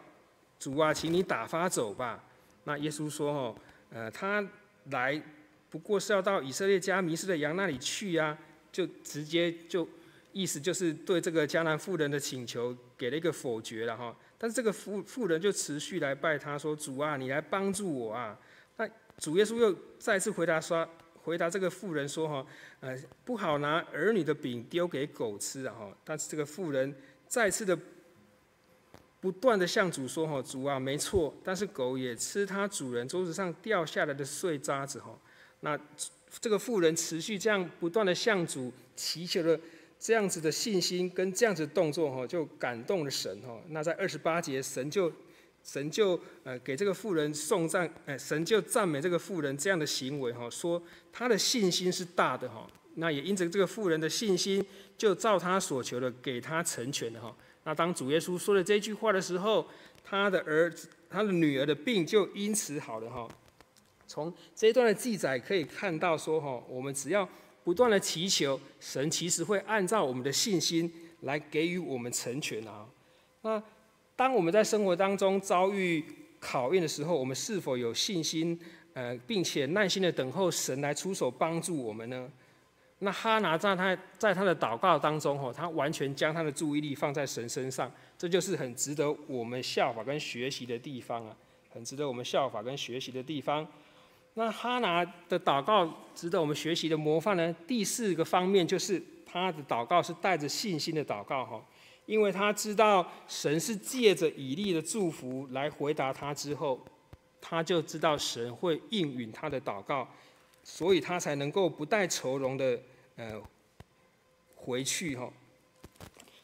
[0.59, 2.23] 主啊，请你打发走吧。”
[2.65, 4.47] 那耶稣说：“哈，呃，他
[4.91, 5.19] 来
[5.67, 8.37] 不过是要到以色列家迷失的羊那里去呀。”
[8.71, 9.89] 就直接就
[10.31, 14.15] 意思就是对这个迦南妇人的请求给了一个否决了哈。
[14.37, 18.39] 但是这个妇妇人就持续来拜他说：“主啊，你来帮助我啊。”
[18.77, 20.87] 那主耶稣又再次回答说。
[21.25, 22.45] 回答这个妇人说：“哈，
[22.81, 25.73] 呃，不好拿儿女的饼丢给狗吃啊！
[25.73, 26.95] 哈，但是这个妇人
[27.27, 27.75] 再次的
[29.19, 34.99] 不断的向主说：哈，主啊，没错，但是狗也吃它主人桌子上掉下来的碎渣子。
[34.99, 35.19] 哈，
[35.61, 35.75] 那
[36.39, 39.59] 这个妇人持续这样不断的向主祈求了
[39.99, 43.41] 这样子的信心跟这样子的动作，哈，就感动了神。
[43.41, 45.11] 哈，那在二十八节，神就。
[45.67, 50.79] 神就呃给这个妇人颂赞，哎，神就赞美这个妇人这样的行为哈，说
[51.11, 52.67] 他的信心是大的哈，
[52.97, 54.63] 那也因着这个妇人的信心，
[54.95, 57.35] 就照他所求的给他成全了哈。
[57.63, 59.67] 那当主耶稣说了这句话的时候，
[60.03, 63.27] 他的儿子、他的女儿的病就因此好了哈。
[64.05, 67.27] 从这一段的记载可以看到说哈，我们只要
[67.65, 70.89] 不断的祈求，神其实会按照我们的信心
[71.23, 72.87] 来给予我们成全啊。
[73.41, 73.61] 那。
[74.17, 76.01] 当我们在生活当中遭遇
[76.39, 78.57] 考验的时候，我们是否有信心，
[78.93, 82.31] 呃，并且耐心的等候神来出手帮助我们呢？
[82.99, 91.35] 那哈拿在他在他的祷告当中，吼，他完全将他的注意力放在神身上，这就是很值得我们效法跟学习的地方啊，
[91.69, 93.67] 很值得我们效法跟学习的地方。
[94.35, 97.53] 那哈拿的祷告值得我们学习的模范呢？
[97.65, 101.65] 第四个方面就是他的祷告是带着信心的祷告，哈。
[102.05, 106.79] 因为他知道神是借着以利的祝福来回答他之后，
[107.41, 110.07] 他就知道神会应允他的祷告，
[110.63, 112.79] 所以他才能够不带愁容的
[113.15, 113.41] 呃
[114.55, 115.27] 回去哈。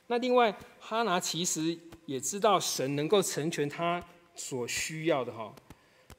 [0.08, 1.78] 那另外哈拿其实
[2.08, 5.54] 也知道神能够成全他所需要的哈。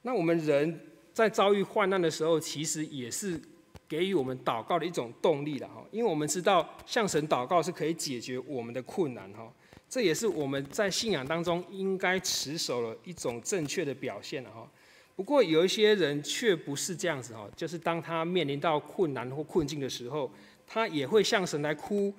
[0.02, 3.40] 那我们人在遭遇患难的时候，其实也是。
[3.88, 9.52] 给予我们祷告的一种动力了哈，因为我们知道向神祷告是可以解决我们的困难哈，
[9.86, 14.66] 这也是我们在信仰当中应该持守的一种正确的表现了哈。
[15.14, 20.32] 不过有一些人却不是这样子哈，就是当他面临到困难或困境的时候，
[20.66, 22.10] 他也会向神来哭，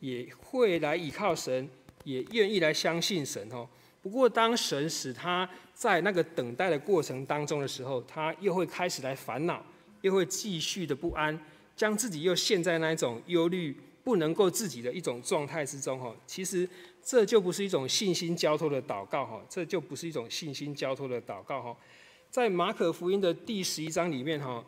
[0.00, 1.68] 也会来依靠神，
[2.04, 3.68] 也愿意来相信神哈。
[4.08, 9.62] 不过当神使他在那个等待的过程当中的时候，他又会开始来烦恼。
[10.02, 11.36] 又会继续的不安，
[11.76, 16.14] 将自己又陷在那一种忧虑不能够自己的一种状态之中哈。
[16.24, 16.66] 其实
[17.02, 21.76] 这就不是一种信心交托的祷告哈，这就不是一种信心交托的祷告哈。
[22.30, 24.64] 在马可福音的第十一章里面哈，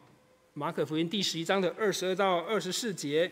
[0.52, 3.30] 马可福音第十一章的二十二到二十四节，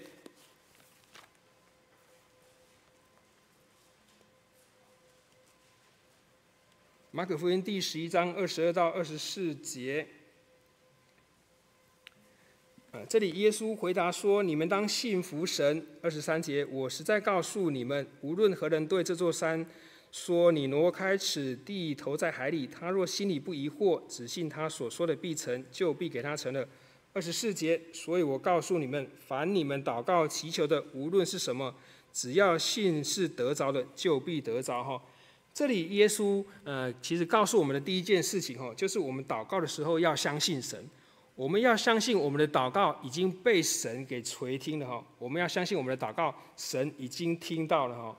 [7.18, 10.06] 马可福音第十一章二十二到二十四节。
[13.08, 19.66] 这里耶稣回答说：“你们当信服神。”二十三节，我实在告诉你们，无论何人对这座山
[20.12, 26.68] 说：“你挪开此地，投在海里。”他若心里不疑惑，只信他所说的必成，就必给他成了。
[27.12, 31.74] 二十四节，所以我告诉你们，凡你们祷告祈求的，无论是什么，
[32.12, 34.84] 只要信是得着的，就必得着。
[34.84, 35.02] 哈，
[35.58, 40.88] 这里耶稣呃，其实告诉我们的第一件事情哈，就是我们祷告的时候要相信神。
[41.34, 48.16] 我们要相信我们的祷告已经被神给垂听了哈，我们要相信我们的祷告神已经听到了哈。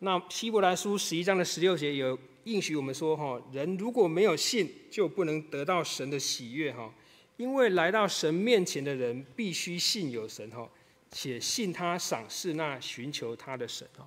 [0.00, 6.92] 那希伯来书十一章的十六节有应许我们说哈，人如果没有信，就不能得到神的喜悦哈。
[7.36, 10.68] 因为来到神面前的人必须信有神哈，
[11.12, 14.04] 且信他赏赐那寻求他的神哈。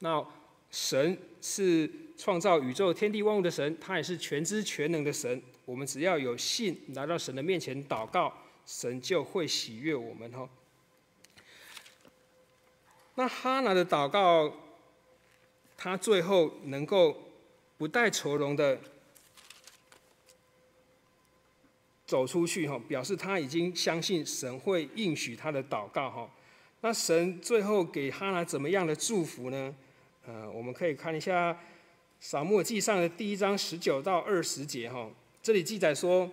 [0.00, 0.26] 那
[0.68, 1.88] 神是
[2.18, 5.40] 创造宇宙天地万物的神，他也是全知全能的神。
[5.64, 8.34] 我们只要有信，来到神的面前祷告，
[8.66, 10.48] 神就会喜悦我们哈。
[13.14, 14.52] 那哈拿的祷告，
[15.76, 17.16] 他最后能够
[17.76, 18.80] 不带愁容的
[22.04, 26.28] 走出去哈，表示他已经相信神会应许他的祷告哈。
[26.80, 29.74] 那神最后给哈拿怎么样的祝福呢？
[30.26, 31.52] 呃，我们可以看一下
[32.20, 35.08] 《撒母耳记上》的第一章十九到二十节哈。
[35.40, 36.28] 这里记载说，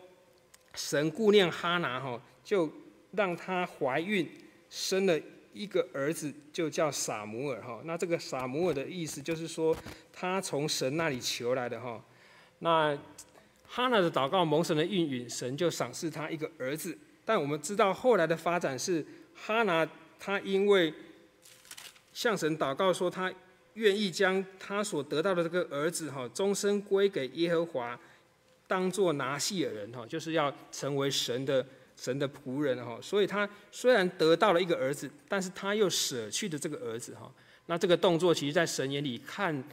[0.73, 2.69] 神顾念哈拿哈，就
[3.11, 4.27] 让她怀孕，
[4.69, 5.19] 生了
[5.53, 7.81] 一个儿子，就叫撒母耳哈。
[7.85, 9.75] 那这个撒母耳的意思就是说，
[10.11, 12.03] 他从神那里求来的哈。
[12.59, 12.97] 那
[13.67, 16.97] 哈拿的祷告蒙神的应允，神就赏赐他一个儿子。
[17.23, 19.05] 但我们知道后来的发展是
[19.35, 19.87] 哈拿。
[20.17, 20.91] 他因为
[22.13, 23.31] 向神祷告说，他
[23.75, 27.97] 愿意将他所得到的这个儿子哈，终身归给耶和华，
[28.67, 31.65] 当做拿细耳人哈，就是要成为神的
[31.95, 32.99] 神的仆人哈。
[33.01, 37.31] 所以他虽然得到了一个儿子，但是他又舍去的这个儿子哈。
[37.67, 39.63] 那这个动作，其实在神眼里看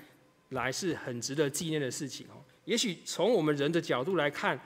[0.50, 2.34] 来是很值得纪念的事情哈。
[2.64, 4.60] 也许从我们人的角度来看。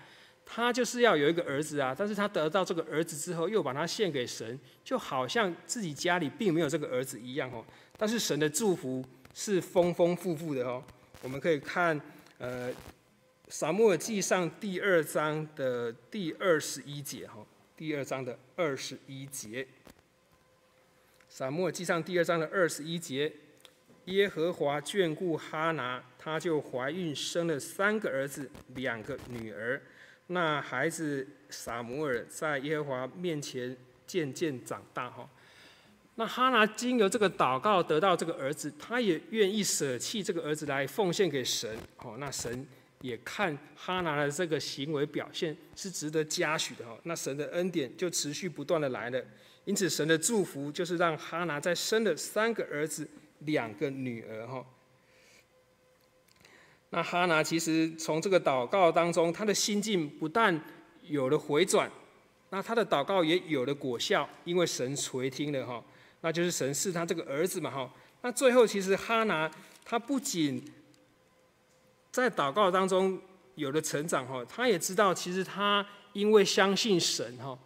[0.48, 7.64] 他就是要有一个儿子啊，但是他得到这个儿子之后，又把他献给神，就好像自己家里并没有这个儿子一样哦。
[7.98, 9.04] 但是神的祝福
[9.38, 10.82] 是丰丰富富的哦。
[11.20, 12.00] 我们可以看
[12.38, 12.72] 呃
[13.48, 17.44] 《撒母耳记上》第二章的第二十一节哈，
[17.76, 19.62] 第二章的二十一节，
[21.28, 23.30] 《撒母耳记上》第二章的二十一节，
[24.06, 29.82] 耶和华眷顾哈拿，他就怀孕生了三个儿子，两个女儿。
[30.28, 33.76] 那孩子撒母耳在耶和华面前
[34.06, 35.28] 渐渐长大哈。
[36.18, 41.78] 那哈拿经由这个祷告得到这个儿子，他也愿意舍弃这个儿子来奉献给神。
[41.98, 42.66] 哦，那神
[43.02, 46.96] 也看哈拿的这个行为表现是值得嘉许的哈。
[47.02, 49.22] 那神的恩典就持续不断的来了。
[49.66, 53.06] 因此神的祝福就是让哈拿再生了三个儿子，
[53.40, 54.64] 两个女儿哈。
[56.88, 60.58] 那哈拿其实从这个祷告当中，他的心境不但
[61.02, 61.90] 有了回转，
[62.48, 65.84] 那他的祷告也有了果效，因为神垂听了哈，
[66.26, 67.88] 那就是神是他这个儿子嘛哈。
[68.20, 69.48] 那最后其实哈拿
[69.84, 70.60] 他不仅
[72.10, 73.16] 在祷告当中
[73.54, 77.56] 有了成长哈，他也知道其实他因为相信神哈，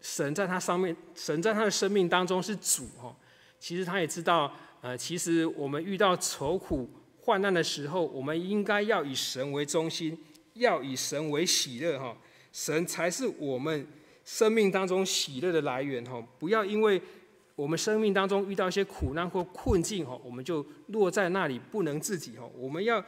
[0.00, 3.14] 神在他上面，神在他的生命当中是主哈。
[3.60, 6.90] 其实他也知道，呃，其实我们遇到愁苦。
[7.20, 10.18] 患难的时候，我们应该要以神为中心，
[10.54, 12.16] 要以神为喜乐哈，
[12.52, 13.86] 神才是我们
[14.24, 16.20] 生命当中喜乐的来源哈。
[16.40, 17.00] 不要因为
[17.54, 22.48] 我们生命当中遇到一些苦难或困境哈，我们就落在那里不能自己哈。
[22.56, 23.04] 我们要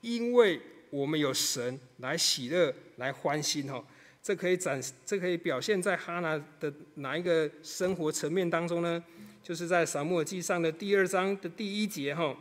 [0.00, 3.82] 因为我们有神来喜乐来欢心哈。
[4.22, 9.02] 这可以展，这可以表现在哈拿的哪一个生活层面当中呢？
[9.40, 12.36] 就是在撒母耳记上的第二章的第一节哈。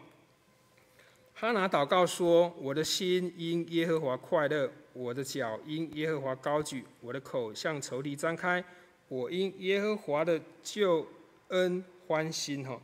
[1.35, 8.63] 哈拿祷告说：“我的心因耶和华快乐，我的脚因耶和华高举，我的口向仇敌张开，
[9.07, 11.05] 我因耶和华的救
[11.49, 12.79] 恩欢心。”哈，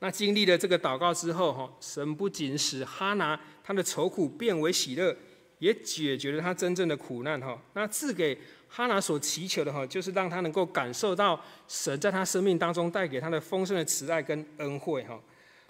[0.00, 5.16] 那经历了这个祷告之后，哈，神不仅使哈拿他的愁苦变为喜乐，
[5.58, 7.40] 也解决了他真正的苦难。
[7.40, 8.38] 哈，那赐给
[8.68, 15.04] 哈拿所祈求的，哈，就是让他能够感受到神在他生命当中带给他的丰盛的慈爱跟恩惠。
[15.04, 15.20] 哈，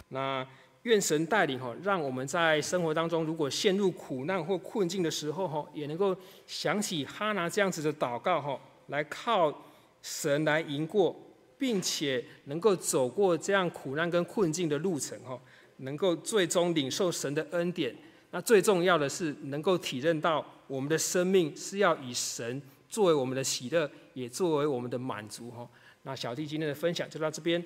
[0.09, 0.45] 那。
[0.83, 6.13] 愿神带领哈，让我们在生活当中，如果陷入苦难或困境的时候哈，也能够
[6.45, 9.63] 想起哈拿这样子的祷告哈，来靠
[10.01, 11.15] 神来赢过，
[11.63, 15.39] 并且能够走过这样苦难跟困境的路程哦，
[15.77, 17.95] 能够最终领受神的恩典。
[18.31, 25.65] 那最重要的是能够体认到我们的生命是要以神作为我们的喜乐，也作为我们的满足哈。
[26.01, 27.63] 那小弟今天的分享就到这边。